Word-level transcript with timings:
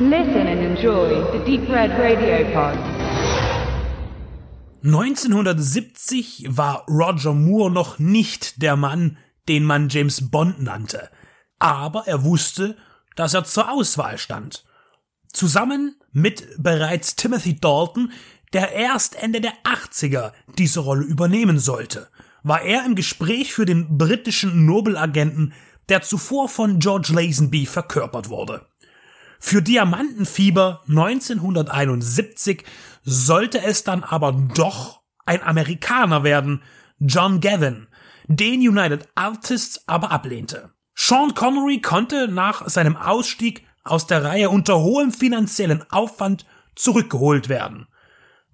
Listen 0.00 0.48
and 0.48 0.60
enjoy 0.60 1.22
the 1.30 1.38
Deep 1.44 1.68
Red 1.68 1.92
Radio 1.92 2.44
Pod. 2.52 2.76
1970 4.82 6.46
war 6.48 6.84
Roger 6.88 7.32
Moore 7.32 7.70
noch 7.70 8.00
nicht 8.00 8.60
der 8.60 8.74
Mann, 8.74 9.18
den 9.48 9.62
man 9.62 9.88
James 9.88 10.32
Bond 10.32 10.60
nannte. 10.60 11.10
Aber 11.60 12.08
er 12.08 12.24
wusste, 12.24 12.76
dass 13.14 13.34
er 13.34 13.44
zur 13.44 13.70
Auswahl 13.70 14.18
stand. 14.18 14.64
Zusammen 15.32 15.94
mit 16.10 16.44
bereits 16.58 17.14
Timothy 17.14 17.60
Dalton, 17.60 18.10
der 18.52 18.72
erst 18.72 19.14
Ende 19.22 19.40
der 19.40 19.52
80er 19.62 20.32
diese 20.58 20.80
Rolle 20.80 21.04
übernehmen 21.04 21.60
sollte, 21.60 22.08
war 22.42 22.62
er 22.62 22.84
im 22.84 22.96
Gespräch 22.96 23.54
für 23.54 23.64
den 23.64 23.96
britischen 23.96 24.66
Nobelagenten, 24.66 25.52
der 25.88 26.02
zuvor 26.02 26.48
von 26.48 26.80
George 26.80 27.12
Lazenby 27.12 27.66
verkörpert 27.66 28.28
wurde. 28.28 28.66
Für 29.46 29.60
Diamantenfieber 29.60 30.80
1971 30.88 32.64
sollte 33.02 33.62
es 33.62 33.84
dann 33.84 34.02
aber 34.02 34.32
doch 34.32 35.02
ein 35.26 35.42
Amerikaner 35.42 36.24
werden, 36.24 36.62
John 36.98 37.42
Gavin, 37.42 37.86
den 38.26 38.66
United 38.66 39.06
Artists 39.14 39.86
aber 39.86 40.10
ablehnte. 40.10 40.70
Sean 40.94 41.34
Connery 41.34 41.82
konnte 41.82 42.26
nach 42.26 42.66
seinem 42.70 42.96
Ausstieg 42.96 43.66
aus 43.84 44.06
der 44.06 44.24
Reihe 44.24 44.48
unter 44.48 44.78
hohem 44.80 45.12
finanziellen 45.12 45.84
Aufwand 45.90 46.46
zurückgeholt 46.74 47.50
werden. 47.50 47.86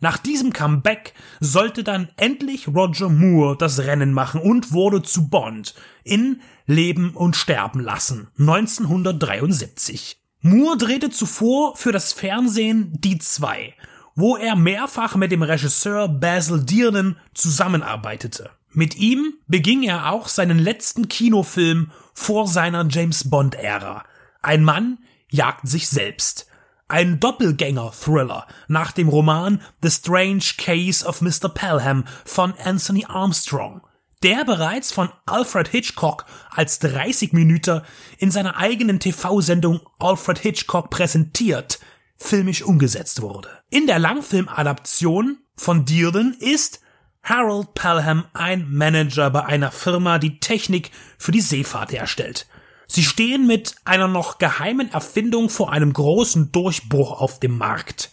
Nach 0.00 0.18
diesem 0.18 0.52
Comeback 0.52 1.14
sollte 1.38 1.84
dann 1.84 2.08
endlich 2.16 2.66
Roger 2.66 3.10
Moore 3.10 3.56
das 3.56 3.78
Rennen 3.78 4.12
machen 4.12 4.40
und 4.40 4.72
wurde 4.72 5.02
zu 5.02 5.28
Bond 5.28 5.76
in 6.02 6.40
Leben 6.66 7.14
und 7.14 7.36
Sterben 7.36 7.78
lassen 7.78 8.26
1973. 8.38 10.19
Moore 10.42 10.78
drehte 10.78 11.10
zuvor 11.10 11.76
für 11.76 11.92
das 11.92 12.14
Fernsehen 12.14 12.92
Die 12.94 13.18
zwei, 13.18 13.74
wo 14.14 14.36
er 14.36 14.56
mehrfach 14.56 15.14
mit 15.14 15.32
dem 15.32 15.42
Regisseur 15.42 16.08
Basil 16.08 16.64
Dearden 16.64 17.18
zusammenarbeitete. 17.34 18.50
Mit 18.72 18.96
ihm 18.96 19.34
beging 19.48 19.82
er 19.82 20.10
auch 20.10 20.28
seinen 20.28 20.58
letzten 20.58 21.08
Kinofilm 21.08 21.90
vor 22.14 22.46
seiner 22.46 22.86
James 22.88 23.28
Bond-Ära. 23.28 24.04
Ein 24.40 24.64
Mann 24.64 24.98
jagt 25.28 25.68
sich 25.68 25.88
selbst. 25.88 26.46
Ein 26.88 27.20
Doppelgänger-Thriller 27.20 28.46
nach 28.66 28.92
dem 28.92 29.08
Roman 29.08 29.60
The 29.82 29.90
Strange 29.90 30.44
Case 30.56 31.06
of 31.06 31.20
Mr. 31.20 31.50
Pelham 31.50 32.04
von 32.24 32.54
Anthony 32.64 33.04
Armstrong, 33.06 33.82
der 34.22 34.44
bereits 34.44 34.92
von 34.92 35.10
Alfred 35.26 35.68
Hitchcock 35.68 36.26
als 36.50 36.78
30 36.80 37.32
Minuten 37.32 37.82
in 38.18 38.30
seiner 38.30 38.56
eigenen 38.56 39.00
TV-Sendung 39.00 39.80
Alfred 39.98 40.38
Hitchcock 40.38 40.90
präsentiert, 40.90 41.80
filmisch 42.16 42.62
umgesetzt 42.62 43.22
wurde. 43.22 43.48
In 43.70 43.86
der 43.86 43.98
Langfilmadaption 43.98 45.38
von 45.56 45.84
Dearden 45.84 46.36
ist 46.38 46.80
Harold 47.22 47.74
Pelham 47.74 48.24
ein 48.32 48.70
Manager 48.70 49.30
bei 49.30 49.44
einer 49.44 49.70
Firma, 49.70 50.18
die 50.18 50.40
Technik 50.40 50.90
für 51.18 51.32
die 51.32 51.40
Seefahrt 51.40 51.92
herstellt. 51.92 52.46
Sie 52.86 53.04
stehen 53.04 53.46
mit 53.46 53.76
einer 53.84 54.08
noch 54.08 54.38
geheimen 54.38 54.90
Erfindung 54.90 55.48
vor 55.48 55.72
einem 55.72 55.92
großen 55.92 56.50
Durchbruch 56.50 57.20
auf 57.20 57.38
dem 57.38 57.56
Markt. 57.56 58.10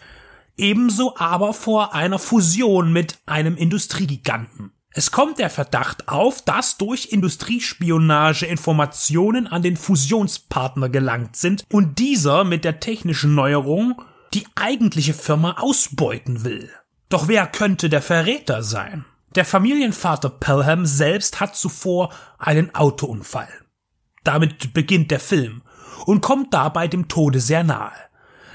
Ebenso 0.56 1.16
aber 1.18 1.54
vor 1.54 1.96
einer 1.96 2.20
Fusion 2.20 2.94
mit 2.94 3.18
einem 3.26 3.58
Industriegiganten. 3.58 4.72
Es 4.98 5.12
kommt 5.12 5.38
der 5.38 5.52
Verdacht 5.52 6.08
auf, 6.08 6.42
dass 6.42 6.78
durch 6.78 7.12
Industriespionage 7.12 8.48
Informationen 8.48 9.45
an 9.45 9.62
den 9.62 9.78
Fusionspartner 9.78 10.89
gelangt 10.89 11.36
sind 11.36 11.64
und 11.72 12.00
dieser 12.00 12.44
mit 12.44 12.66
der 12.66 12.80
technischen 12.80 13.36
Neuerung 13.36 14.02
die 14.34 14.48
eigentliche 14.56 15.14
Firma 15.14 15.58
ausbeuten 15.59 16.44
will. 16.44 16.72
Doch 17.10 17.27
wer 17.27 17.45
könnte 17.45 17.89
der 17.89 18.02
Verräter 18.02 18.64
sein? 18.64 19.05
Der 19.36 19.45
Familienvater 19.45 20.32
Pelham 20.32 20.88
selbst 20.88 21.39
hat 21.39 21.55
zuvor 21.55 22.11
einen 22.39 22.73
Autounfall. 22.73 23.49
Damit 24.23 24.73
beginnt 24.73 25.11
der 25.11 25.20
Film 25.20 25.61
und 26.08 26.22
kommt 26.22 26.55
dabei 26.55 26.88
dem 26.88 27.08
Tode 27.08 27.39
sehr 27.39 27.64
nahe. 27.64 27.93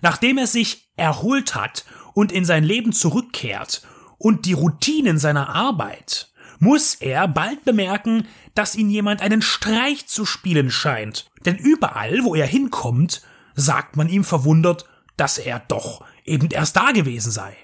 Nachdem 0.00 0.38
er 0.38 0.49
sich 0.49 0.91
erholt 0.97 1.55
hat 1.55 1.84
und 2.15 2.33
in 2.33 2.44
sein 2.44 2.65
Leben 2.65 2.93
zurückkehrt 2.93 3.83
und 4.19 4.44
die 4.44 4.55
Routinen 4.55 5.19
seiner 5.19 5.49
Arbeit, 5.49 6.31
muss 6.62 6.95
er 6.95 7.27
bald 7.27 7.65
bemerken, 7.65 8.28
dass 8.55 8.77
ihn 8.77 8.89
jemand 8.89 9.21
einen 9.21 9.43
Streich 9.43 10.06
zu 10.06 10.25
spielen 10.25 10.71
scheint. 10.71 11.28
Denn 11.45 11.56
überall, 11.56 12.23
wo 12.23 12.37
er 12.37 12.47
hinkommt, 12.47 13.23
sagt 13.56 13.97
man 13.97 14.09
ihm 14.09 14.23
verwundert, 14.23 14.89
dass 15.17 15.39
er 15.39 15.59
doch 15.59 16.05
eben 16.25 16.50
erst 16.50 16.77
da 16.77 16.93
gewesen 16.93 17.33
sei. 17.33 17.56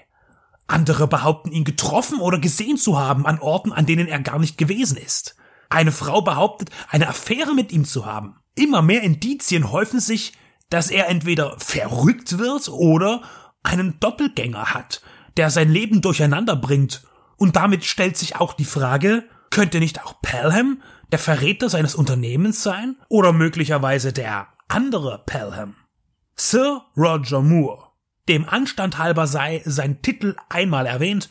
Andere 0.67 1.07
behaupten 1.07 1.53
ihn 1.53 1.63
getroffen 1.63 2.19
oder 2.19 2.39
gesehen 2.39 2.75
zu 2.75 2.99
haben 2.99 3.25
an 3.25 3.39
Orten, 3.39 3.71
an 3.71 3.85
denen 3.85 4.09
er 4.09 4.19
gar 4.19 4.37
nicht 4.37 4.57
gewesen 4.57 4.97
ist. 4.97 5.37
Eine 5.69 5.93
Frau 5.93 6.21
behauptet, 6.21 6.69
eine 6.89 7.07
Affäre 7.07 7.55
mit 7.55 7.71
ihm 7.71 7.85
zu 7.85 8.05
haben. 8.05 8.35
Immer 8.53 8.81
mehr 8.81 9.01
Indizien 9.01 9.71
häufen 9.71 10.01
sich, 10.01 10.33
dass 10.69 10.91
er 10.91 11.07
entweder 11.07 11.57
verrückt 11.57 12.37
wird 12.37 12.67
oder 12.67 13.21
einen 13.63 13.97
Doppelgänger 14.01 14.73
hat, 14.73 15.01
der 15.37 15.51
sein 15.51 15.71
Leben 15.71 16.01
durcheinander 16.01 16.57
bringt. 16.57 17.03
Und 17.39 17.55
damit 17.55 17.85
stellt 17.85 18.17
sich 18.17 18.35
auch 18.35 18.53
die 18.53 18.65
Frage, 18.65 19.23
könnte 19.49 19.79
nicht 19.79 20.03
auch 20.03 20.21
Pelham 20.21 20.83
der 21.11 21.19
Verräter 21.19 21.69
seines 21.69 21.95
Unternehmens 21.95 22.61
sein? 22.61 22.97
Oder 23.07 23.33
möglicherweise 23.33 24.13
der 24.13 24.47
andere 24.67 25.23
Pelham? 25.25 25.75
Sir 26.35 26.83
Roger 26.95 27.41
Moore, 27.41 27.87
dem 28.27 28.47
Anstand 28.47 28.97
halber 28.97 29.25
sei 29.25 29.61
sein 29.65 30.01
Titel 30.01 30.35
einmal 30.49 30.85
erwähnt, 30.85 31.29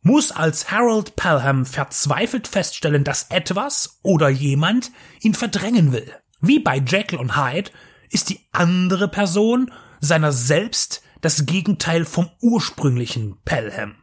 muss 0.00 0.32
als 0.32 0.70
Harold 0.70 1.16
Pelham 1.16 1.66
verzweifelt 1.66 2.48
feststellen, 2.48 3.04
dass 3.04 3.30
etwas 3.30 4.00
oder 4.02 4.28
jemand 4.28 4.90
ihn 5.20 5.34
verdrängen 5.34 5.92
will. 5.92 6.10
Wie 6.40 6.58
bei 6.58 6.78
Jekyll 6.78 7.18
und 7.18 7.36
Hyde 7.36 7.70
ist 8.10 8.30
die 8.30 8.40
andere 8.52 9.08
Person 9.08 9.72
seiner 10.00 10.32
selbst 10.32 11.02
das 11.20 11.46
Gegenteil 11.46 12.04
vom 12.04 12.30
ursprünglichen 12.40 13.40
Pelham. 13.44 13.94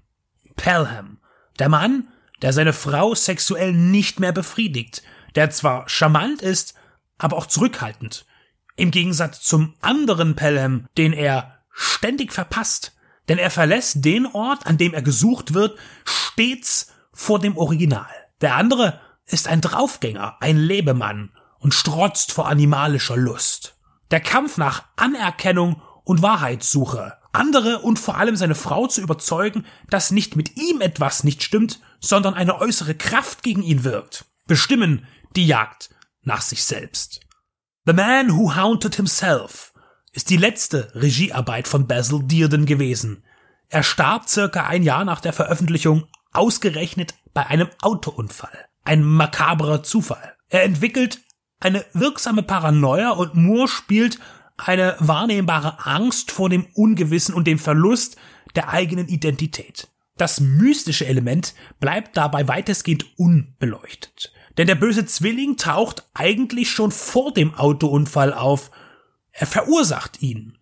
Pelham, 0.56 1.20
der 1.60 1.70
Mann, 1.70 2.08
der 2.42 2.54
seine 2.54 2.74
Frau 2.74 3.16
sexuell 3.16 3.74
nicht 3.74 4.20
mehr 4.20 4.32
befriedigt, 4.32 5.04
der 5.36 5.50
zwar 5.50 5.88
charmant 5.90 6.42
ist, 6.42 6.74
aber 7.18 7.38
auch 7.38 7.46
zurückhaltend. 7.46 8.26
Im 8.76 8.92
Gegensatz 8.92 9.42
zum 9.42 9.76
anderen 9.82 10.36
Pelham, 10.36 10.88
den 10.98 11.14
er 11.14 11.60
ständig 11.72 12.32
verpasst, 12.32 12.96
denn 13.28 13.38
er 13.38 13.52
verlässt 13.52 14.04
den 14.06 14.26
Ort, 14.26 14.66
an 14.66 14.78
dem 14.78 14.94
er 14.94 15.02
gesucht 15.02 15.54
wird, 15.54 15.78
stets 16.06 16.94
vor 17.12 17.40
dem 17.40 17.58
Original. 17.58 18.10
Der 18.42 18.56
andere 18.56 19.00
ist 19.26 19.48
ein 19.48 19.62
Draufgänger, 19.62 20.38
ein 20.40 20.58
Lebemann 20.58 21.32
und 21.60 21.74
strotzt 21.74 22.32
vor 22.32 22.48
animalischer 22.48 23.18
Lust. 23.18 23.76
Der 24.12 24.22
Kampf 24.22 24.58
nach 24.58 24.86
Anerkennung 24.96 25.82
und 26.04 26.22
Wahrheitssuche, 26.22 27.19
andere 27.32 27.80
und 27.80 28.00
vor 28.00 28.18
allem 28.18 28.36
seine 28.36 28.56
Frau 28.56 28.88
zu 28.88 29.02
überzeugen, 29.02 29.66
dass 29.90 30.12
nicht 30.12 30.36
mit 30.36 30.58
ihm 30.58 30.82
etwas 30.82 31.24
nicht 31.24 31.44
stimmt, 31.44 31.80
sondern 32.00 32.34
eine 32.34 32.60
äußere 32.60 32.96
Kraft 32.96 33.44
gegen 33.44 33.64
ihn 33.64 33.84
wirkt, 33.84 34.26
bestimmen 34.48 35.06
die 35.36 35.48
Jagd 35.48 35.90
nach 36.24 36.42
sich 36.42 36.64
selbst. 36.64 37.22
The 37.86 37.94
Man 37.94 38.36
Who 38.36 38.56
Haunted 38.56 38.96
Himself 38.96 39.74
ist 40.12 40.30
die 40.30 40.38
letzte 40.38 40.92
Regiearbeit 40.96 41.68
von 41.68 41.88
Basil 41.88 42.22
Dearden 42.24 42.66
gewesen. 42.66 43.24
Er 43.68 43.84
starb 43.84 44.28
circa 44.28 44.66
ein 44.66 44.84
Jahr 44.84 45.06
nach 45.06 45.22
der 45.22 45.34
Veröffentlichung 45.34 46.08
ausgerechnet 46.32 47.14
bei 47.34 47.46
einem 47.46 47.70
Autounfall. 47.82 48.66
Ein 48.84 49.04
makabrer 49.04 49.84
Zufall. 49.84 50.36
Er 50.50 50.64
entwickelt 50.64 51.20
eine 51.60 51.86
wirksame 51.94 52.42
Paranoia 52.42 53.12
und 53.12 53.36
Moore 53.36 53.68
spielt 53.68 54.20
eine 54.60 54.96
wahrnehmbare 55.00 55.86
Angst 55.86 56.32
vor 56.32 56.50
dem 56.50 56.66
Ungewissen 56.74 57.34
und 57.34 57.48
dem 57.48 57.60
Verlust 57.60 58.18
der 58.56 58.70
eigenen 58.70 59.08
Identität. 59.08 59.88
Das 60.18 60.40
mystische 60.40 61.06
Element 61.06 61.54
bleibt 61.80 62.18
dabei 62.18 62.48
weitestgehend 62.48 63.06
unbeleuchtet. 63.18 64.34
Denn 64.58 64.68
der 64.68 64.76
böse 64.76 65.06
Zwilling 65.06 65.56
taucht 65.58 66.10
eigentlich 66.14 66.70
schon 66.70 66.92
vor 66.92 67.34
dem 67.34 67.54
Autounfall 67.54 68.34
auf 68.34 68.72
er 69.40 69.48
verursacht 69.48 70.22
ihn. 70.22 70.58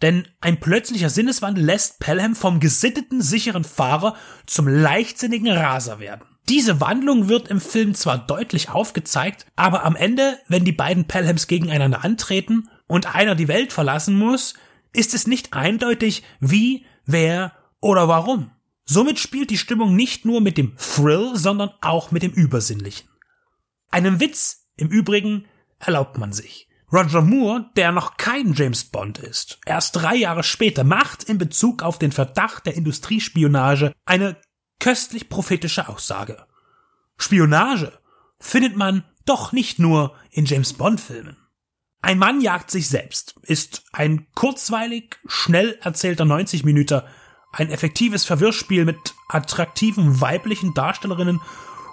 Denn 0.00 0.26
ein 0.40 0.58
plötzlicher 0.58 1.10
Sinneswandel 1.10 1.64
lässt 1.64 2.00
Pelham 2.00 2.34
vom 2.34 2.60
gesitteten, 2.60 3.20
sicheren 3.20 3.62
Fahrer 3.62 4.16
zum 4.46 4.66
leichtsinnigen 4.66 5.52
Raser 5.52 6.00
werden. 6.00 6.26
Diese 6.48 6.80
Wandlung 6.80 7.28
wird 7.28 7.48
im 7.48 7.60
Film 7.60 7.94
zwar 7.94 8.18
deutlich 8.18 8.70
aufgezeigt, 8.70 9.46
aber 9.54 9.84
am 9.84 9.94
Ende, 9.94 10.38
wenn 10.48 10.64
die 10.64 10.72
beiden 10.72 11.06
Pelhams 11.06 11.46
gegeneinander 11.46 12.02
antreten 12.02 12.68
und 12.86 13.14
einer 13.14 13.34
die 13.34 13.48
Welt 13.48 13.72
verlassen 13.72 14.18
muss, 14.18 14.54
ist 14.92 15.14
es 15.14 15.26
nicht 15.26 15.52
eindeutig, 15.54 16.22
wie, 16.40 16.84
wer 17.04 17.52
oder 17.80 18.08
warum. 18.08 18.50
Somit 18.84 19.18
spielt 19.18 19.50
die 19.50 19.58
Stimmung 19.58 19.94
nicht 19.96 20.24
nur 20.24 20.40
mit 20.40 20.58
dem 20.58 20.76
Thrill, 20.76 21.32
sondern 21.34 21.70
auch 21.80 22.10
mit 22.10 22.22
dem 22.22 22.32
Übersinnlichen. 22.32 23.08
Einen 23.90 24.20
Witz 24.20 24.68
im 24.76 24.88
Übrigen 24.88 25.46
erlaubt 25.78 26.18
man 26.18 26.32
sich. 26.32 26.68
Roger 26.92 27.22
Moore, 27.22 27.70
der 27.76 27.90
noch 27.90 28.18
kein 28.18 28.52
James 28.52 28.84
Bond 28.84 29.18
ist, 29.18 29.58
erst 29.64 29.96
drei 29.96 30.14
Jahre 30.14 30.42
später 30.42 30.84
macht 30.84 31.24
in 31.24 31.38
Bezug 31.38 31.82
auf 31.82 31.98
den 31.98 32.12
Verdacht 32.12 32.66
der 32.66 32.74
Industriespionage 32.74 33.94
eine 34.04 34.36
köstlich 34.78 35.30
prophetische 35.30 35.88
Aussage. 35.88 36.46
Spionage 37.16 37.98
findet 38.38 38.76
man 38.76 39.04
doch 39.24 39.52
nicht 39.52 39.78
nur 39.78 40.14
in 40.30 40.44
James 40.44 40.74
Bond 40.74 41.00
Filmen. 41.00 41.36
Ein 42.04 42.18
Mann 42.18 42.40
jagt 42.40 42.72
sich 42.72 42.88
selbst 42.88 43.36
ist 43.42 43.84
ein 43.92 44.26
kurzweilig, 44.34 45.20
schnell 45.26 45.78
erzählter 45.82 46.24
90 46.24 46.64
Minuten, 46.64 47.02
ein 47.52 47.70
effektives 47.70 48.24
Verwirrspiel 48.24 48.84
mit 48.84 49.14
attraktiven 49.28 50.20
weiblichen 50.20 50.74
Darstellerinnen 50.74 51.40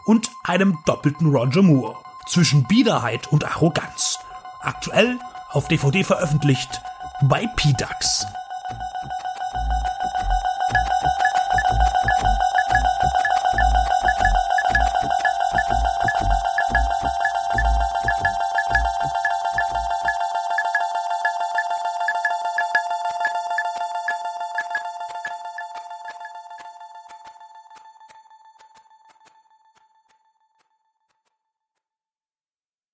und 0.05 0.31
einem 0.43 0.79
doppelten 0.87 1.27
Roger 1.27 1.61
Moore 1.61 1.95
zwischen 2.27 2.65
Biederheit 2.67 3.31
und 3.31 3.45
Arroganz. 3.45 4.17
Aktuell 4.61 5.19
auf 5.49 5.67
DVD 5.67 6.03
veröffentlicht 6.03 6.81
bei 7.23 7.45
PDAX. 7.55 8.25